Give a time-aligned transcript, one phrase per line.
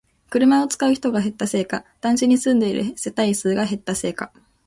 [0.31, 4.31] 車を使う人が減ったせいか、団地に住んでいる世帯数が減ったせいか